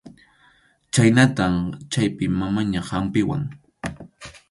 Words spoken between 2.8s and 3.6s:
hampiwan.